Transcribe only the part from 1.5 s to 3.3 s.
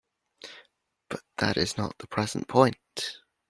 is not the present point.